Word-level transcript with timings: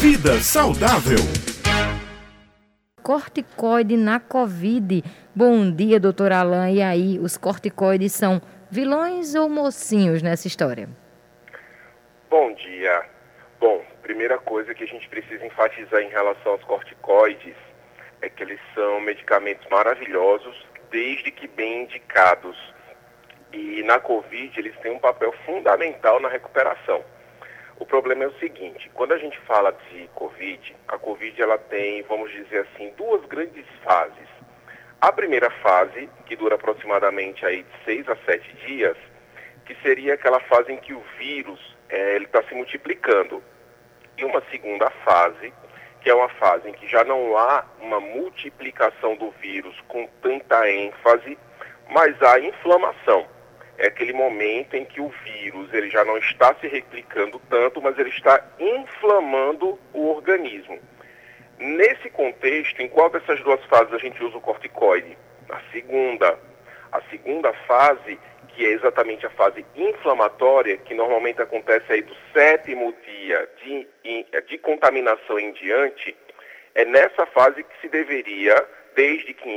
Vida 0.00 0.40
saudável. 0.40 1.18
Corticoide 3.02 3.98
na 3.98 4.18
Covid. 4.18 5.04
Bom 5.34 5.70
dia, 5.70 6.00
doutor 6.00 6.32
Alain. 6.32 6.76
E 6.76 6.82
aí, 6.82 7.18
os 7.18 7.36
corticoides 7.36 8.14
são 8.14 8.40
vilões 8.70 9.34
ou 9.34 9.46
mocinhos 9.50 10.22
nessa 10.22 10.48
história? 10.48 10.88
Bom 12.30 12.50
dia. 12.54 13.04
Bom, 13.60 13.84
primeira 14.00 14.38
coisa 14.38 14.74
que 14.74 14.84
a 14.84 14.86
gente 14.86 15.06
precisa 15.06 15.44
enfatizar 15.44 16.00
em 16.00 16.08
relação 16.08 16.52
aos 16.52 16.64
corticoides 16.64 17.54
é 18.22 18.30
que 18.30 18.42
eles 18.42 18.60
são 18.74 19.02
medicamentos 19.02 19.66
maravilhosos, 19.70 20.66
desde 20.90 21.30
que 21.30 21.46
bem 21.46 21.82
indicados. 21.82 22.56
E 23.52 23.82
na 23.82 24.00
Covid 24.00 24.58
eles 24.58 24.74
têm 24.78 24.92
um 24.92 24.98
papel 24.98 25.34
fundamental 25.44 26.18
na 26.20 26.30
recuperação. 26.30 27.04
O 27.80 27.86
problema 27.86 28.24
é 28.24 28.26
o 28.26 28.38
seguinte, 28.38 28.90
quando 28.92 29.14
a 29.14 29.18
gente 29.18 29.38
fala 29.40 29.72
de 29.72 30.06
Covid, 30.14 30.76
a 30.86 30.98
Covid 30.98 31.40
ela 31.40 31.56
tem, 31.56 32.02
vamos 32.02 32.30
dizer 32.30 32.68
assim, 32.68 32.92
duas 32.94 33.24
grandes 33.24 33.64
fases. 33.82 34.28
A 35.00 35.10
primeira 35.10 35.50
fase, 35.50 36.06
que 36.26 36.36
dura 36.36 36.56
aproximadamente 36.56 37.44
aí 37.44 37.62
de 37.62 37.84
seis 37.86 38.06
a 38.06 38.14
sete 38.26 38.52
dias, 38.66 38.98
que 39.64 39.74
seria 39.76 40.12
aquela 40.12 40.40
fase 40.40 40.70
em 40.70 40.76
que 40.76 40.92
o 40.92 41.02
vírus 41.18 41.74
é, 41.88 42.16
ele 42.16 42.26
está 42.26 42.42
se 42.42 42.54
multiplicando. 42.54 43.42
E 44.18 44.26
uma 44.26 44.42
segunda 44.50 44.90
fase, 45.02 45.50
que 46.02 46.10
é 46.10 46.14
uma 46.14 46.28
fase 46.28 46.68
em 46.68 46.74
que 46.74 46.86
já 46.86 47.02
não 47.02 47.34
há 47.34 47.64
uma 47.80 47.98
multiplicação 47.98 49.16
do 49.16 49.30
vírus 49.40 49.74
com 49.88 50.06
tanta 50.20 50.70
ênfase, 50.70 51.38
mas 51.88 52.22
há 52.22 52.38
inflamação 52.40 53.26
é 53.80 53.86
aquele 53.86 54.12
momento 54.12 54.74
em 54.74 54.84
que 54.84 55.00
o 55.00 55.08
vírus 55.24 55.72
ele 55.72 55.88
já 55.88 56.04
não 56.04 56.18
está 56.18 56.54
se 56.56 56.68
replicando 56.68 57.40
tanto, 57.48 57.80
mas 57.80 57.98
ele 57.98 58.10
está 58.10 58.46
inflamando 58.58 59.78
o 59.94 60.10
organismo. 60.10 60.78
Nesse 61.58 62.10
contexto, 62.10 62.80
em 62.82 62.88
qual 62.88 63.08
dessas 63.08 63.40
duas 63.40 63.64
fases 63.64 63.94
a 63.94 63.98
gente 63.98 64.22
usa 64.22 64.36
o 64.36 64.40
corticoide? 64.40 65.16
Na 65.48 65.58
segunda. 65.72 66.38
A 66.92 67.00
segunda 67.08 67.54
fase, 67.66 68.18
que 68.48 68.66
é 68.66 68.70
exatamente 68.70 69.24
a 69.24 69.30
fase 69.30 69.64
inflamatória, 69.74 70.76
que 70.76 70.92
normalmente 70.92 71.40
acontece 71.40 71.90
aí 71.90 72.02
do 72.02 72.14
sétimo 72.34 72.94
dia 73.02 73.48
de, 73.64 73.86
de 74.46 74.58
contaminação 74.58 75.38
em 75.38 75.52
diante, 75.52 76.14
é 76.74 76.84
nessa 76.84 77.24
fase 77.26 77.62
que 77.62 77.80
se 77.80 77.88
deveria, 77.88 78.54
desde 78.94 79.32
que 79.32 79.48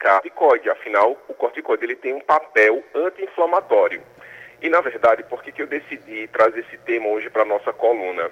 corticoide. 0.00 0.70
Afinal, 0.70 1.16
o 1.28 1.34
corticoide 1.34 1.84
ele 1.84 1.96
tem 1.96 2.14
um 2.14 2.20
papel 2.20 2.82
anti-inflamatório. 2.94 4.02
E, 4.62 4.68
na 4.68 4.80
verdade, 4.80 5.22
por 5.24 5.42
que, 5.42 5.52
que 5.52 5.62
eu 5.62 5.66
decidi 5.66 6.26
trazer 6.28 6.60
esse 6.60 6.78
tema 6.78 7.08
hoje 7.08 7.30
para 7.30 7.42
a 7.42 7.46
nossa 7.46 7.72
coluna? 7.72 8.30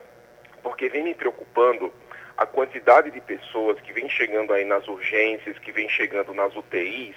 Porque 0.62 0.88
vem 0.88 1.04
me 1.04 1.14
preocupando 1.14 1.92
a 2.36 2.46
quantidade 2.46 3.10
de 3.10 3.20
pessoas 3.20 3.80
que 3.80 3.92
vem 3.92 4.08
chegando 4.08 4.52
aí 4.52 4.64
nas 4.64 4.86
urgências, 4.86 5.58
que 5.58 5.72
vem 5.72 5.88
chegando 5.88 6.34
nas 6.34 6.54
UTIs, 6.54 7.16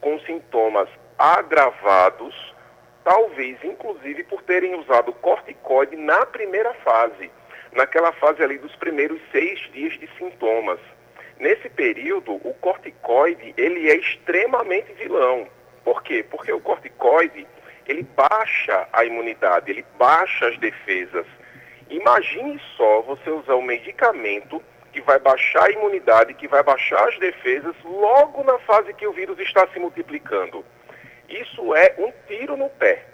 com 0.00 0.18
sintomas 0.20 0.88
agravados, 1.18 2.54
talvez 3.04 3.58
inclusive 3.64 4.24
por 4.24 4.42
terem 4.42 4.74
usado 4.76 5.12
corticoide 5.12 5.96
na 5.96 6.24
primeira 6.26 6.72
fase, 6.74 7.30
naquela 7.72 8.12
fase 8.12 8.42
ali 8.42 8.58
dos 8.58 8.74
primeiros 8.76 9.20
seis 9.32 9.58
dias 9.72 9.98
de 9.98 10.08
sintomas. 10.16 10.80
Nesse 11.38 11.68
período, 11.68 12.34
o 12.34 12.54
corticoide 12.60 13.54
ele 13.56 13.90
é 13.90 13.96
extremamente 13.96 14.92
vilão. 14.94 15.46
Por 15.84 16.02
quê? 16.02 16.24
Porque 16.28 16.52
o 16.52 16.60
corticoide 16.60 17.46
ele 17.86 18.02
baixa 18.02 18.88
a 18.92 19.04
imunidade, 19.04 19.70
ele 19.70 19.84
baixa 19.98 20.48
as 20.48 20.58
defesas. 20.58 21.26
Imagine 21.88 22.60
só 22.76 23.02
você 23.02 23.30
usar 23.30 23.54
um 23.54 23.62
medicamento 23.62 24.62
que 24.92 25.00
vai 25.02 25.18
baixar 25.18 25.64
a 25.64 25.70
imunidade, 25.70 26.34
que 26.34 26.48
vai 26.48 26.62
baixar 26.62 27.06
as 27.06 27.18
defesas 27.18 27.76
logo 27.84 28.42
na 28.42 28.58
fase 28.60 28.94
que 28.94 29.06
o 29.06 29.12
vírus 29.12 29.38
está 29.38 29.66
se 29.68 29.78
multiplicando. 29.78 30.64
Isso 31.28 31.74
é 31.74 31.94
um 31.98 32.12
tiro 32.26 32.56
no 32.56 32.68
pé. 32.70 33.04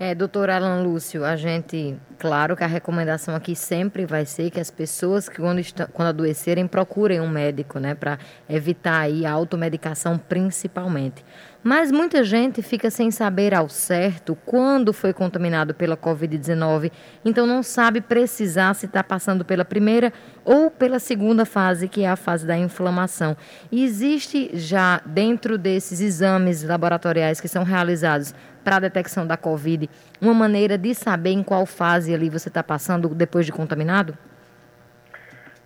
É, 0.00 0.14
doutor 0.14 0.48
Alan 0.48 0.80
Lúcio, 0.80 1.24
a 1.24 1.34
gente, 1.34 1.96
claro 2.20 2.56
que 2.56 2.62
a 2.62 2.68
recomendação 2.68 3.34
aqui 3.34 3.56
sempre 3.56 4.06
vai 4.06 4.24
ser 4.24 4.48
que 4.48 4.60
as 4.60 4.70
pessoas 4.70 5.28
que 5.28 5.38
quando, 5.38 5.58
estão, 5.58 5.88
quando 5.92 6.10
adoecerem 6.10 6.68
procurem 6.68 7.20
um 7.20 7.28
médico, 7.28 7.80
né, 7.80 7.96
para 7.96 8.16
evitar 8.48 9.00
aí 9.00 9.26
a 9.26 9.32
automedicação 9.32 10.16
principalmente. 10.16 11.24
Mas 11.64 11.90
muita 11.90 12.22
gente 12.22 12.62
fica 12.62 12.88
sem 12.88 13.10
saber 13.10 13.52
ao 13.52 13.68
certo 13.68 14.38
quando 14.46 14.92
foi 14.92 15.12
contaminado 15.12 15.74
pela 15.74 15.96
Covid-19, 15.96 16.92
então 17.24 17.44
não 17.44 17.60
sabe 17.64 18.00
precisar 18.00 18.74
se 18.74 18.86
está 18.86 19.02
passando 19.02 19.44
pela 19.44 19.64
primeira 19.64 20.12
ou 20.44 20.70
pela 20.70 21.00
segunda 21.00 21.44
fase, 21.44 21.88
que 21.88 22.04
é 22.04 22.08
a 22.08 22.14
fase 22.14 22.46
da 22.46 22.56
inflamação. 22.56 23.36
E 23.72 23.84
existe 23.84 24.50
já 24.54 25.02
dentro 25.04 25.58
desses 25.58 26.00
exames 26.00 26.62
laboratoriais 26.62 27.40
que 27.40 27.48
são 27.48 27.64
realizados 27.64 28.32
para 28.68 28.76
a 28.76 28.80
detecção 28.80 29.26
da 29.26 29.34
Covid, 29.34 29.88
uma 30.20 30.34
maneira 30.34 30.76
de 30.76 30.94
saber 30.94 31.30
em 31.30 31.42
qual 31.42 31.64
fase 31.64 32.12
ali 32.12 32.28
você 32.28 32.50
está 32.50 32.62
passando 32.62 33.08
depois 33.14 33.46
de 33.46 33.50
contaminado? 33.50 34.14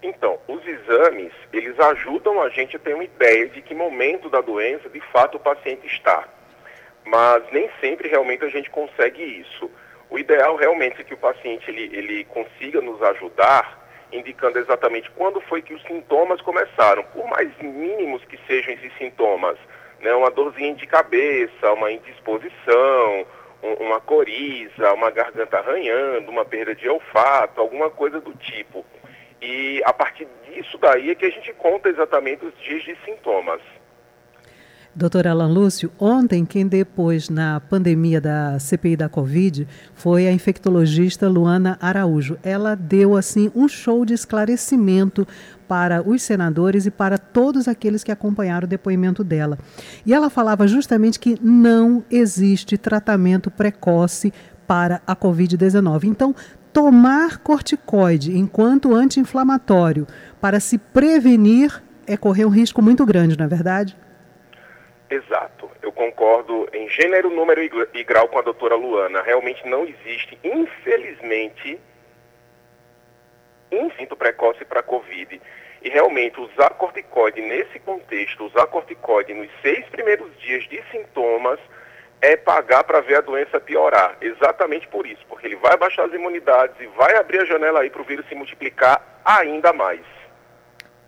Então, 0.01 0.39
os 0.47 0.65
exames, 0.65 1.33
eles 1.53 1.77
ajudam 1.81 2.41
a 2.41 2.49
gente 2.49 2.77
a 2.77 2.79
ter 2.79 2.95
uma 2.95 3.03
ideia 3.03 3.49
de 3.49 3.61
que 3.61 3.75
momento 3.75 4.31
da 4.31 4.41
doença, 4.41 4.89
de 4.89 5.01
fato, 5.13 5.37
o 5.37 5.41
paciente 5.41 5.85
está. 5.85 6.29
Mas 7.05 7.43
nem 7.51 7.69
sempre 7.81 8.09
realmente 8.09 8.45
a 8.45 8.49
gente 8.49 8.71
consegue 8.71 9.21
isso. 9.21 9.69
O 10.09 10.17
ideal 10.17 10.55
realmente 10.55 11.01
é 11.01 11.05
que 11.05 11.15
o 11.15 11.19
paciente 11.19 11.69
ele, 11.69 11.91
ele 11.93 12.25
consiga 12.27 12.81
nos 12.81 13.03
ajudar, 13.03 13.85
indicando 14.13 14.61
exatamente 14.61 15.11
quando 15.11 15.41
foi 15.41 15.61
que 15.61 15.75
os 15.75 15.83
sintomas 15.83 16.41
começaram, 16.41 17.03
por 17.03 17.27
mais 17.27 17.51
mínimos 17.61 18.25
que 18.27 18.39
sejam 18.47 18.75
esses 18.75 18.97
sintomas 18.97 19.59
né, 20.03 20.13
uma 20.15 20.31
dorzinha 20.31 20.75
de 20.75 20.87
cabeça, 20.87 21.73
uma 21.73 21.91
indisposição, 21.91 23.27
um, 23.63 23.85
uma 23.85 24.01
coriza, 24.01 24.93
uma 24.93 25.11
garganta 25.11 25.59
arranhando, 25.59 26.31
uma 26.31 26.45
perda 26.45 26.75
de 26.75 26.89
olfato, 26.89 27.61
alguma 27.61 27.89
coisa 27.89 28.21
do 28.21 28.33
tipo. 28.35 28.85
E 29.41 29.83
a 29.85 29.93
partir 29.93 30.29
disso 30.49 30.77
daí 30.79 31.11
é 31.11 31.15
que 31.15 31.27
a 31.27 31.31
gente 31.31 31.53
conta 31.55 31.89
exatamente 31.89 32.45
os 32.45 32.55
dias 32.61 32.83
de 32.83 32.97
sintomas. 33.05 33.61
Doutor 34.95 35.27
Alan 35.27 35.49
Lúcio, 35.49 35.91
ontem 35.99 36.45
quem 36.45 36.67
depois 36.67 37.31
na 37.31 37.59
pandemia 37.61 38.21
da 38.21 38.59
CPI 38.59 38.95
da 38.95 39.09
Covid 39.09 39.67
foi 39.95 40.29
a 40.29 40.33
infectologista 40.33 41.31
Luana 41.31 41.79
Araújo. 41.81 42.39
Ela 42.43 42.75
deu 42.75 43.17
assim 43.17 43.51
um 43.55 43.67
show 43.67 44.05
de 44.05 44.13
esclarecimento 44.13 45.27
para 45.73 46.07
os 46.07 46.21
senadores 46.21 46.85
e 46.85 46.91
para 46.91 47.17
todos 47.17 47.67
aqueles 47.67 48.05
que 48.05 48.13
acompanharam 48.13 48.67
o 48.67 48.69
depoimento 48.69 49.25
dela. 49.25 49.57
E 50.05 50.13
ela 50.13 50.29
falava 50.29 50.69
justamente 50.69 51.19
que 51.19 51.39
não 51.41 52.05
existe 52.11 52.77
tratamento 52.77 53.51
precoce 53.51 54.35
para 54.67 55.01
a 55.07 55.17
Covid-19. 55.17 56.05
Então, 56.05 56.37
tomar 56.75 57.39
corticoide 57.39 58.37
enquanto 58.37 58.95
anti-inflamatório 58.95 60.07
para 60.43 60.61
se 60.61 60.77
prevenir 60.77 61.83
é 62.07 62.19
correr 62.19 62.45
um 62.45 62.51
risco 62.51 62.83
muito 62.83 63.07
grande, 63.07 63.39
não 63.39 63.47
é 63.47 63.49
verdade? 63.49 63.97
Exato. 65.09 65.71
Eu 65.81 65.91
concordo 65.91 66.69
em 66.75 66.87
gênero, 66.91 67.35
número 67.35 67.63
e 67.95 68.05
grau 68.05 68.29
com 68.29 68.39
a 68.39 68.43
doutora 68.43 68.75
Luana. 68.75 69.23
Realmente 69.23 69.67
não 69.67 69.85
existe, 69.85 70.39
infelizmente, 70.45 71.81
instinto 73.73 74.15
precoce 74.15 74.67
para 74.67 74.81
a 74.81 74.83
Covid. 74.83 75.41
E 75.85 75.89
realmente 75.89 76.41
usar 76.41 76.71
corticoide 76.71 77.41
nesse 77.41 77.79
contexto, 77.81 78.45
usar 78.45 78.67
corticoide 78.67 79.35
nos 79.35 79.49
seis 79.61 79.85
primeiros 79.87 80.31
dias 80.39 80.63
de 80.69 80.81
sintomas, 80.91 81.59
é 82.21 82.37
pagar 82.37 82.85
para 82.85 83.01
ver 83.01 83.17
a 83.17 83.21
doença 83.21 83.59
piorar. 83.59 84.17
Exatamente 84.21 84.87
por 84.87 85.07
isso, 85.07 85.21
porque 85.29 85.47
ele 85.49 85.57
vai 85.57 85.77
baixar 85.77 86.07
as 86.07 86.13
imunidades 86.13 86.77
e 86.81 86.87
vai 86.97 87.17
abrir 87.17 87.41
a 87.41 87.45
janela 87.45 87.81
aí 87.81 87.91
para 87.91 88.01
o 88.01 88.05
vírus 88.05 88.25
se 88.29 88.35
multiplicar 88.35 89.21
ainda 89.25 89.73
mais. 89.73 90.01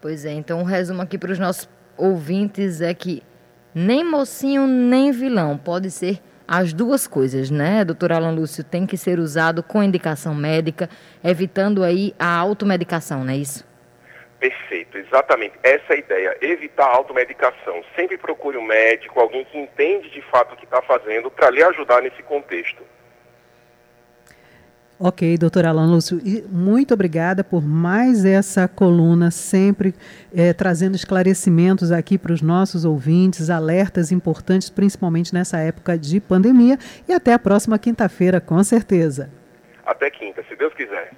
Pois 0.01 0.25
é, 0.25 0.33
então 0.33 0.61
o 0.61 0.65
resumo 0.65 1.01
aqui 1.01 1.17
para 1.17 1.31
os 1.31 1.39
nossos 1.39 1.69
ouvintes 1.97 2.81
é 2.81 2.93
que 2.93 3.23
nem 3.73 4.05
mocinho, 4.05 4.67
nem 4.67 5.13
vilão. 5.13 5.57
Pode 5.57 5.91
ser 5.91 6.21
as 6.47 6.73
duas 6.73 7.07
coisas, 7.07 7.51
né, 7.51 7.85
doutor 7.85 8.13
Alan 8.13 8.33
Lúcio? 8.33 8.65
Tem 8.65 8.85
que 8.87 8.97
ser 8.97 9.19
usado 9.19 9.63
com 9.63 9.83
indicação 9.83 10.35
médica, 10.35 10.91
evitando 11.23 11.83
aí 11.83 12.13
a 12.19 12.37
automedicação, 12.37 13.25
não 13.25 13.33
é 13.33 13.37
isso? 13.37 13.65
Perfeito, 14.45 14.99
exatamente. 14.99 15.55
Essa 15.63 15.95
é 15.95 15.95
a 15.95 15.99
ideia, 15.99 16.37
evitar 16.43 16.85
a 16.85 16.97
automedicação. 16.97 17.83
Sempre 17.97 18.19
procure 18.19 18.59
um 18.59 18.63
médico, 18.63 19.19
alguém 19.19 19.43
que 19.47 19.57
entende 19.57 20.11
de 20.11 20.21
fato 20.21 20.53
o 20.53 20.57
que 20.59 20.67
está 20.67 20.83
fazendo, 20.83 21.31
para 21.31 21.49
lhe 21.49 21.63
ajudar 21.63 22.03
nesse 22.03 22.23
contexto. 22.23 22.83
Ok, 25.01 25.39
doutor 25.39 25.65
Alan 25.65 25.91
Lúcio, 25.91 26.21
muito 26.51 26.93
obrigada 26.93 27.43
por 27.43 27.67
mais 27.67 28.27
essa 28.27 28.69
coluna, 28.69 29.31
sempre 29.31 29.95
é, 30.37 30.53
trazendo 30.53 30.95
esclarecimentos 30.95 31.91
aqui 31.91 32.19
para 32.19 32.35
os 32.35 32.43
nossos 32.43 32.85
ouvintes, 32.85 33.49
alertas 33.49 34.13
importantes, 34.13 34.69
principalmente 34.69 35.33
nessa 35.33 35.57
época 35.59 35.97
de 35.97 36.21
pandemia. 36.21 36.77
E 37.09 37.15
até 37.15 37.33
a 37.33 37.39
próxima 37.39 37.79
quinta-feira, 37.79 38.43
com 38.43 38.63
certeza. 38.63 39.31
Até 39.87 40.11
quinta, 40.11 40.45
se 40.47 40.55
Deus 40.55 40.75
quiser. 40.75 41.13